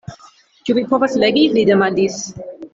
Ĉu 0.69 0.75
vi 0.77 0.85
povas 0.95 1.19
legi? 1.25 1.45
li 1.59 1.67
demandis. 1.73 2.21